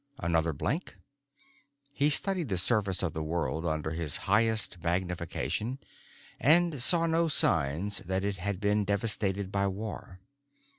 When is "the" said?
2.49-2.57, 3.13-3.21